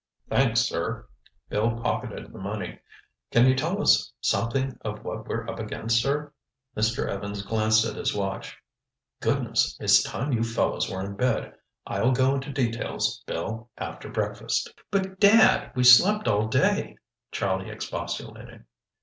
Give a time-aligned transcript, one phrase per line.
[0.31, 1.07] "Thanks, sir."
[1.49, 2.79] Bill pocketed the money.
[3.29, 6.33] "Can you tell us something of what we're up against, sir?"
[6.75, 7.07] Mr.
[7.07, 8.57] Evans glanced at his watch.
[9.19, 9.77] "Goodness!
[9.79, 11.53] It's time you fellows were in bed.
[11.85, 16.97] I'll go into details, Bill, after breakfast." "But, Dad, we slept all day!"
[17.31, 18.65] Charlie expostulated.